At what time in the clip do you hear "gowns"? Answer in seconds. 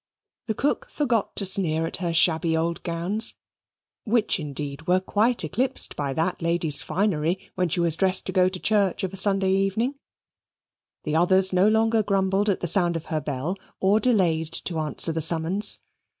2.81-3.35